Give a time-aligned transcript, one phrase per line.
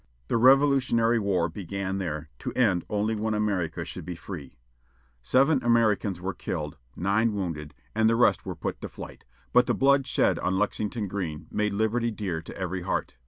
[0.29, 4.57] The Revolutionary War began there, to end only when America should be free.
[5.21, 9.75] Seven Americans were killed, nine wounded, and the rest were put to flight; but the
[9.75, 13.13] blood shed on Lexington Green made liberty dear to every heart.